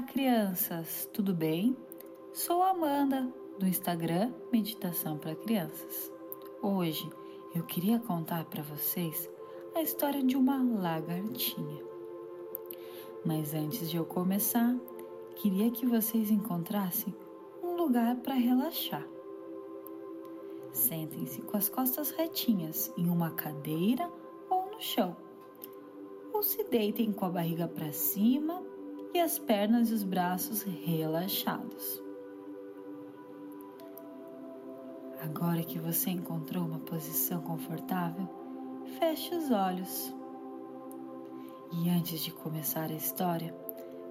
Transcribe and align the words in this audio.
Olá, 0.00 0.08
crianças, 0.08 1.06
tudo 1.12 1.34
bem? 1.34 1.76
Sou 2.32 2.62
a 2.62 2.70
Amanda 2.70 3.30
do 3.58 3.66
Instagram 3.66 4.32
Meditação 4.50 5.18
para 5.18 5.36
Crianças. 5.36 6.10
Hoje 6.62 7.06
eu 7.54 7.62
queria 7.64 7.98
contar 7.98 8.46
para 8.46 8.62
vocês 8.62 9.28
a 9.74 9.82
história 9.82 10.22
de 10.22 10.38
uma 10.38 10.56
lagartinha. 10.56 11.84
Mas 13.26 13.52
antes 13.52 13.90
de 13.90 13.98
eu 13.98 14.06
começar, 14.06 14.74
queria 15.36 15.70
que 15.70 15.84
vocês 15.84 16.30
encontrassem 16.30 17.14
um 17.62 17.76
lugar 17.76 18.16
para 18.16 18.32
relaxar. 18.32 19.06
Sentem-se 20.72 21.42
com 21.42 21.58
as 21.58 21.68
costas 21.68 22.10
retinhas 22.10 22.90
em 22.96 23.06
uma 23.10 23.32
cadeira 23.32 24.10
ou 24.48 24.70
no 24.70 24.80
chão. 24.80 25.14
Ou 26.32 26.42
se 26.42 26.64
deitem 26.64 27.12
com 27.12 27.26
a 27.26 27.30
barriga 27.30 27.68
para 27.68 27.92
cima 27.92 28.64
e 29.12 29.20
as 29.20 29.38
pernas 29.38 29.90
e 29.90 29.94
os 29.94 30.02
braços 30.02 30.62
relaxados. 30.62 32.02
Agora 35.22 35.62
que 35.62 35.78
você 35.78 36.10
encontrou 36.10 36.64
uma 36.64 36.78
posição 36.78 37.42
confortável, 37.42 38.28
feche 38.98 39.34
os 39.34 39.50
olhos. 39.50 40.14
E 41.72 41.90
antes 41.90 42.20
de 42.20 42.32
começar 42.32 42.90
a 42.90 42.94
história, 42.94 43.54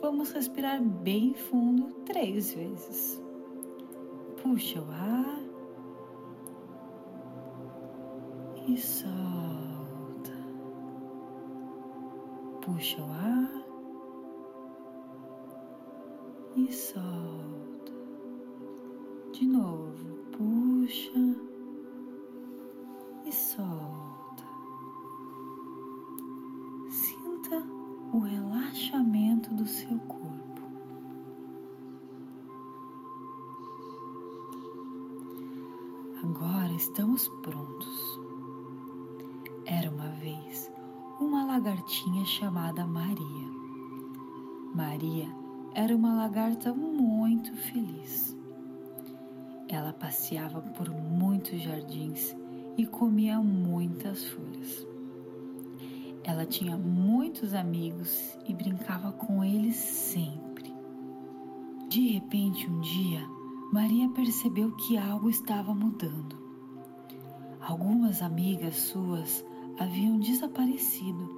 vamos 0.00 0.30
respirar 0.32 0.80
bem 0.80 1.34
fundo 1.34 1.92
três 2.04 2.52
vezes. 2.52 3.20
Puxa 4.42 4.80
o 4.80 4.90
ar 4.90 5.40
e 8.68 8.76
solta. 8.78 10.32
Puxa 12.60 13.02
o 13.02 13.10
ar 13.10 13.61
e 16.56 16.72
solta. 16.72 17.92
De 19.32 19.46
novo, 19.46 20.16
puxa 20.32 21.36
e 23.24 23.32
solta. 23.32 24.44
Sinta 26.90 27.62
o 28.12 28.18
relaxamento 28.18 29.54
do 29.54 29.66
seu 29.66 29.98
corpo. 30.00 30.62
Agora 36.22 36.72
estamos 36.72 37.28
prontos. 37.42 38.20
Era 39.64 39.90
uma 39.90 40.08
vez 40.10 40.70
uma 41.18 41.46
lagartinha 41.46 42.24
chamada 42.26 42.86
Maria. 42.86 43.48
Maria 44.74 45.41
era 45.74 45.96
uma 45.96 46.14
lagarta 46.14 46.74
muito 46.74 47.54
feliz. 47.56 48.36
Ela 49.68 49.92
passeava 49.92 50.60
por 50.60 50.90
muitos 50.90 51.62
jardins 51.62 52.36
e 52.76 52.86
comia 52.86 53.38
muitas 53.40 54.26
folhas. 54.26 54.86
Ela 56.24 56.44
tinha 56.44 56.76
muitos 56.76 57.54
amigos 57.54 58.36
e 58.46 58.52
brincava 58.52 59.12
com 59.12 59.42
eles 59.42 59.76
sempre. 59.76 60.72
De 61.88 62.08
repente, 62.12 62.70
um 62.70 62.80
dia, 62.80 63.26
Maria 63.72 64.08
percebeu 64.10 64.72
que 64.72 64.98
algo 64.98 65.30
estava 65.30 65.74
mudando. 65.74 66.36
Algumas 67.60 68.20
amigas 68.20 68.76
suas 68.76 69.44
haviam 69.78 70.18
desaparecido 70.18 71.28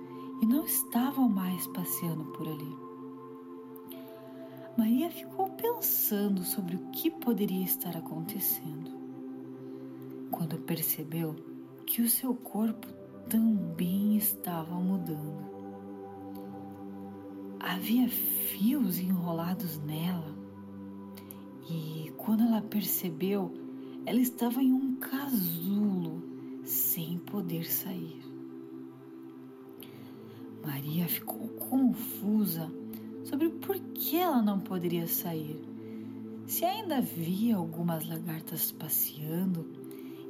e 0.43 0.47
não 0.47 0.65
estavam 0.65 1.29
mais 1.29 1.67
passeando 1.69 2.25
por 2.33 2.49
ali. 2.49 2.84
Maria 4.77 5.09
ficou 5.09 5.51
pensando 5.51 6.43
sobre 6.43 6.75
o 6.75 6.91
que 6.91 7.09
poderia 7.09 7.65
estar 7.65 7.97
acontecendo. 7.97 8.91
Quando 10.33 10.59
percebeu 10.59 11.37
que 11.87 12.03
o 12.03 12.11
seu 12.11 12.35
corpo 12.35 12.89
também 13.29 14.17
estava 14.17 14.75
mudando. 14.75 15.55
Havia 17.61 18.09
fios 18.09 18.99
enrolados 18.99 19.79
nela 19.79 20.35
e 21.71 22.13
quando 22.17 22.43
ela 22.43 22.61
percebeu, 22.61 23.55
ela 24.05 24.21
estava 24.21 24.61
em 24.61 24.73
um 24.73 24.97
casulo 24.97 26.23
sem 26.65 27.19
poder 27.19 27.65
sair. 27.65 28.23
Maria 30.65 31.07
ficou 31.07 31.49
confusa 31.49 32.71
sobre 33.25 33.49
por 33.49 33.79
que 33.79 34.17
ela 34.17 34.41
não 34.43 34.61
poderia 34.61 35.07
sair. 35.07 35.61
Se 36.47 36.65
ainda 36.65 36.99
havia 36.99 37.57
algumas 37.57 38.07
lagartas 38.09 38.71
passeando 38.71 39.67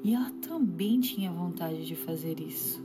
e 0.02 0.14
ela 0.14 0.30
também 0.42 1.00
tinha 1.00 1.32
vontade 1.32 1.84
de 1.86 1.96
fazer 1.96 2.40
isso. 2.40 2.82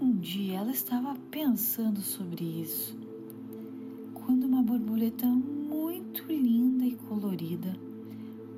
Um 0.00 0.16
dia 0.16 0.58
ela 0.58 0.70
estava 0.70 1.16
pensando 1.30 2.00
sobre 2.00 2.44
isso 2.44 2.96
quando 4.14 4.44
uma 4.44 4.62
borboleta 4.62 5.26
muito 5.26 6.24
linda 6.30 6.84
e 6.84 6.94
colorida 6.94 7.74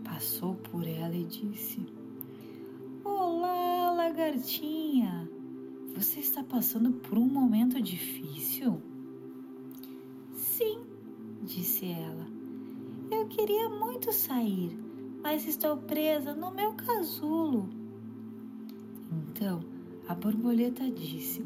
passou 0.03 0.57
por 0.57 0.87
ela 0.87 1.15
e 1.15 1.25
disse: 1.25 1.87
Olá, 3.05 3.93
lagartinha! 3.93 5.31
Você 5.95 6.21
está 6.21 6.43
passando 6.43 6.93
por 6.93 7.17
um 7.17 7.27
momento 7.27 7.81
difícil? 7.81 8.83
Disse 11.61 11.85
ela. 11.85 12.27
Eu 13.11 13.27
queria 13.27 13.69
muito 13.69 14.11
sair, 14.15 14.75
mas 15.23 15.47
estou 15.47 15.77
presa 15.77 16.35
no 16.35 16.51
meu 16.51 16.73
casulo. 16.73 17.69
Então 19.13 19.61
a 20.09 20.15
borboleta 20.15 20.91
disse: 20.91 21.45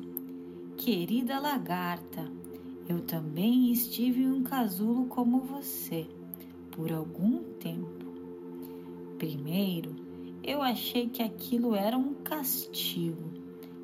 Querida 0.77 1.41
lagarta, 1.41 2.31
eu 2.89 3.01
também 3.01 3.73
estive 3.73 4.23
em 4.23 4.31
um 4.31 4.45
casulo 4.45 5.07
como 5.07 5.41
você 5.41 6.07
por 6.71 6.93
algum 6.93 7.43
tempo. 7.59 8.07
Primeiro, 9.19 9.97
eu 10.45 10.63
achei 10.63 11.09
que 11.09 11.25
aquilo 11.25 11.75
era 11.75 11.99
um 11.99 12.15
castigo, 12.23 13.33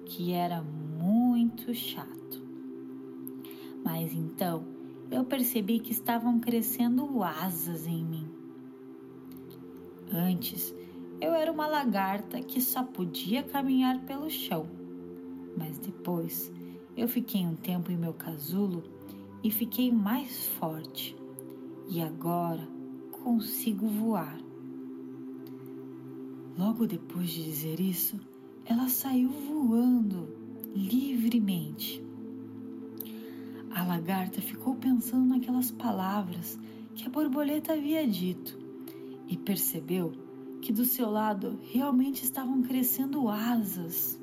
que 0.04 0.30
era 0.30 0.62
muito 0.62 1.74
chato. 1.74 2.40
Mas 3.84 4.14
então 4.14 4.78
eu 5.10 5.24
percebi 5.24 5.80
que 5.80 5.92
estavam 5.92 6.38
crescendo 6.38 7.22
asas 7.22 7.86
em 7.86 8.04
mim. 8.04 8.28
Antes, 10.12 10.74
eu 11.20 11.34
era 11.34 11.50
uma 11.50 11.66
lagarta 11.66 12.40
que 12.40 12.60
só 12.60 12.82
podia 12.82 13.42
caminhar 13.42 14.00
pelo 14.06 14.30
chão, 14.30 14.66
mas 15.56 15.78
depois 15.78 16.52
eu 16.96 17.08
fiquei 17.08 17.46
um 17.46 17.56
tempo 17.56 17.90
em 17.90 17.96
meu 17.96 18.14
casulo 18.14 18.82
e 19.42 19.50
fiquei 19.50 19.90
mais 19.90 20.46
forte, 20.46 21.16
e 21.88 22.00
agora 22.00 22.66
consigo 23.10 23.86
voar. 23.86 24.38
Logo 26.58 26.86
depois 26.86 27.30
de 27.30 27.44
dizer 27.44 27.80
isso, 27.80 28.20
ela 28.64 28.88
saiu 28.88 29.30
voando 29.30 30.28
livremente. 30.74 32.04
A 33.72 33.84
lagarta 33.84 34.42
ficou 34.42 34.74
pensando 34.74 35.26
naquelas 35.26 35.70
palavras 35.70 36.58
que 36.94 37.06
a 37.06 37.08
borboleta 37.08 37.72
havia 37.72 38.06
dito 38.06 38.58
e 39.28 39.36
percebeu 39.36 40.12
que 40.60 40.72
do 40.72 40.84
seu 40.84 41.08
lado 41.08 41.56
realmente 41.72 42.24
estavam 42.24 42.62
crescendo 42.62 43.28
asas. 43.28 44.20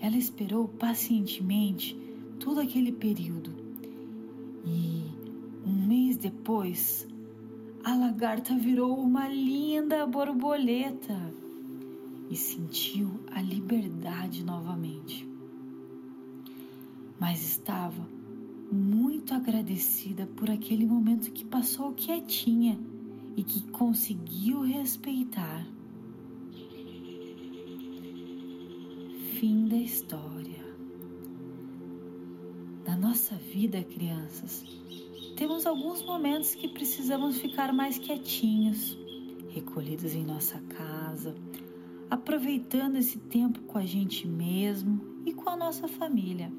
Ela 0.00 0.16
esperou 0.16 0.66
pacientemente 0.66 1.94
todo 2.40 2.58
aquele 2.58 2.90
período 2.90 3.52
e, 4.64 5.02
um 5.66 5.86
mês 5.86 6.16
depois, 6.16 7.06
a 7.84 7.94
lagarta 7.94 8.56
virou 8.56 8.98
uma 8.98 9.28
linda 9.28 10.06
borboleta 10.06 11.34
e 12.30 12.36
sentiu 12.36 13.20
a 13.30 13.42
liberdade 13.42 14.42
novamente 14.42 15.27
mas 17.18 17.42
estava 17.42 18.06
muito 18.70 19.34
agradecida 19.34 20.26
por 20.36 20.50
aquele 20.50 20.86
momento 20.86 21.32
que 21.32 21.44
passou 21.44 21.92
quietinha 21.92 22.78
e 23.36 23.42
que 23.42 23.62
conseguiu 23.70 24.60
respeitar. 24.60 25.66
Fim 29.38 29.66
da 29.68 29.76
história. 29.76 30.58
Na 32.86 32.96
nossa 32.96 33.36
vida, 33.36 33.82
crianças, 33.82 34.64
temos 35.36 35.66
alguns 35.66 36.02
momentos 36.04 36.54
que 36.54 36.68
precisamos 36.68 37.38
ficar 37.38 37.72
mais 37.72 37.98
quietinhos, 37.98 38.98
recolhidos 39.50 40.14
em 40.14 40.24
nossa 40.24 40.58
casa, 40.60 41.34
aproveitando 42.10 42.96
esse 42.96 43.18
tempo 43.18 43.60
com 43.62 43.78
a 43.78 43.86
gente 43.86 44.26
mesmo 44.26 45.00
e 45.24 45.32
com 45.32 45.48
a 45.48 45.56
nossa 45.56 45.86
família 45.86 46.52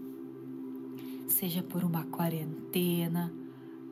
seja 1.30 1.64
por 1.64 1.84
uma 1.84 2.04
quarentena, 2.06 3.32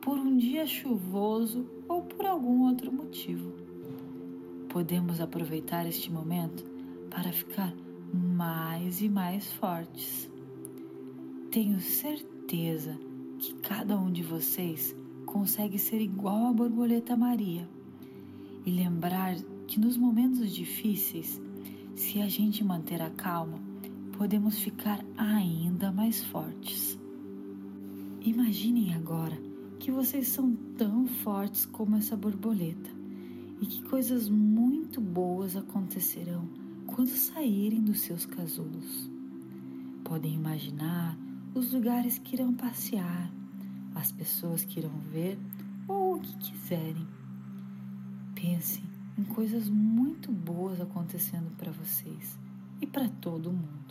por 0.00 0.18
um 0.18 0.36
dia 0.36 0.66
chuvoso 0.66 1.66
ou 1.88 2.02
por 2.02 2.26
algum 2.26 2.68
outro 2.68 2.92
motivo. 2.92 3.52
Podemos 4.68 5.20
aproveitar 5.20 5.86
este 5.86 6.10
momento 6.10 6.64
para 7.10 7.32
ficar 7.32 7.72
mais 8.12 9.00
e 9.00 9.08
mais 9.08 9.52
fortes. 9.52 10.30
Tenho 11.50 11.80
certeza 11.80 12.98
que 13.38 13.54
cada 13.54 13.98
um 13.98 14.10
de 14.10 14.22
vocês 14.22 14.94
consegue 15.24 15.78
ser 15.78 16.00
igual 16.00 16.46
a 16.46 16.52
borboleta 16.52 17.16
Maria 17.16 17.68
e 18.66 18.70
lembrar 18.70 19.36
que 19.66 19.78
nos 19.78 19.96
momentos 19.96 20.52
difíceis, 20.52 21.40
se 21.94 22.20
a 22.20 22.28
gente 22.28 22.64
manter 22.64 23.00
a 23.00 23.10
calma, 23.10 23.58
podemos 24.16 24.58
ficar 24.58 25.04
ainda 25.16 25.92
mais 25.92 26.24
fortes. 26.24 26.97
Imaginem 28.20 28.94
agora 28.94 29.40
que 29.78 29.92
vocês 29.92 30.26
são 30.28 30.54
tão 30.76 31.06
fortes 31.06 31.64
como 31.64 31.96
essa 31.96 32.16
borboleta 32.16 32.90
e 33.60 33.66
que 33.66 33.82
coisas 33.84 34.28
muito 34.28 35.00
boas 35.00 35.56
acontecerão 35.56 36.48
quando 36.86 37.08
saírem 37.08 37.80
dos 37.80 38.00
seus 38.00 38.26
casulos. 38.26 39.08
Podem 40.02 40.34
imaginar 40.34 41.16
os 41.54 41.72
lugares 41.72 42.18
que 42.18 42.34
irão 42.34 42.52
passear, 42.52 43.32
as 43.94 44.10
pessoas 44.10 44.64
que 44.64 44.80
irão 44.80 44.98
ver 45.12 45.38
ou 45.86 46.16
o 46.16 46.20
que 46.20 46.36
quiserem. 46.38 47.06
Pense 48.34 48.82
em 49.16 49.24
coisas 49.24 49.68
muito 49.68 50.32
boas 50.32 50.80
acontecendo 50.80 51.50
para 51.56 51.70
vocês 51.70 52.36
e 52.80 52.86
para 52.86 53.08
todo 53.08 53.52
mundo. 53.52 53.87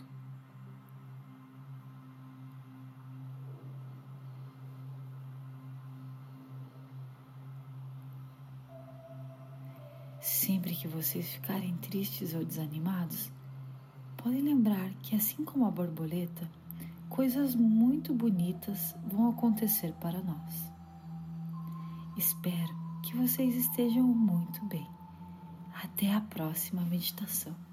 Sempre 10.48 10.74
que 10.74 10.88
vocês 10.88 11.28
ficarem 11.28 11.76
tristes 11.76 12.34
ou 12.34 12.46
desanimados, 12.46 13.30
podem 14.16 14.40
lembrar 14.40 14.94
que, 15.02 15.14
assim 15.14 15.44
como 15.44 15.66
a 15.66 15.70
borboleta, 15.70 16.50
coisas 17.10 17.54
muito 17.54 18.14
bonitas 18.14 18.96
vão 19.06 19.30
acontecer 19.30 19.92
para 19.96 20.22
nós. 20.22 20.72
Espero 22.18 22.74
que 23.04 23.14
vocês 23.18 23.58
estejam 23.58 24.04
muito 24.04 24.64
bem. 24.68 24.88
Até 25.84 26.14
a 26.14 26.22
próxima 26.22 26.82
meditação. 26.84 27.67